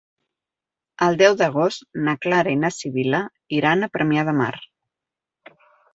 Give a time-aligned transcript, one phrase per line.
[1.07, 3.19] El deu d'agost na Clara i na Sibil·la
[3.61, 4.53] iran a Premià de Mar.